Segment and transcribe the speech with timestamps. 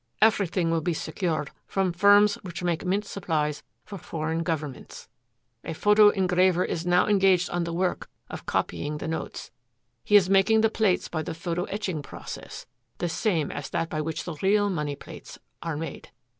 [0.19, 5.07] "Everything will be secured from firms which make mint supplies for foreign governments.
[5.63, 9.51] A photo engraver is now engaged on the work of copying the notes.
[10.03, 12.65] He is making the plates by the photo etching process
[12.97, 16.09] the same as that by which the real money plates are made.